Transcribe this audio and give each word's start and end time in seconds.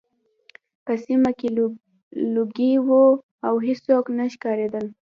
په 0.85 0.93
سیمه 1.05 1.31
کې 1.39 1.47
لوګي 2.35 2.71
وو 2.87 3.05
او 3.47 3.53
هېڅوک 3.65 4.05
نه 4.17 4.25
ښکارېدل 4.33 4.85